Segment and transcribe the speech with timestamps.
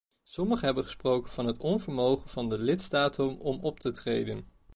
[0.23, 4.47] Sommigen hebben gesproken van het onvermogen van de lidstaten om op te treden.